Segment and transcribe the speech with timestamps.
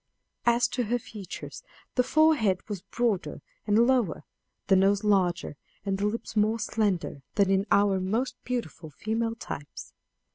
[0.47, 1.61] As to her features,
[1.93, 4.23] the forehead was broader and lower,
[4.65, 9.93] the nose larger, and the lips more slender, than in our most beautiful female types.